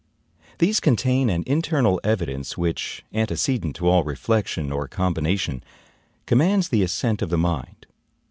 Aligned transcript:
These 0.57 0.79
contain 0.79 1.29
an 1.29 1.43
internal 1.45 2.01
evidence 2.03 2.57
which, 2.57 3.05
antecedent 3.13 3.75
to 3.75 3.87
all 3.87 4.03
reflection 4.03 4.71
or 4.71 4.87
combination, 4.87 5.63
commands 6.25 6.69
the 6.69 6.81
assent 6.81 7.21
of 7.21 7.29
the 7.29 7.37
mind. 7.37 7.85